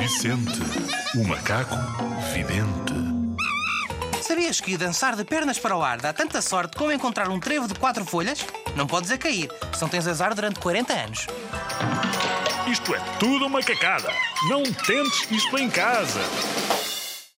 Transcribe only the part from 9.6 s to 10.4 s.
só tens azar